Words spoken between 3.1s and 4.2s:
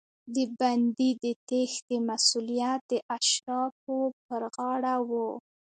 اشرافو